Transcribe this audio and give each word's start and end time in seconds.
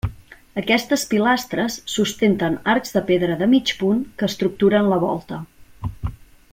Aquestes 0.59 1.03
pilastres 1.11 1.75
sustenten 1.95 2.55
arcs 2.73 2.97
de 2.97 3.05
pedra 3.11 3.35
de 3.43 3.49
mig 3.55 3.75
punt 3.83 4.03
que 4.23 4.31
estructuren 4.33 4.91
la 4.95 4.99
volta. 5.05 5.43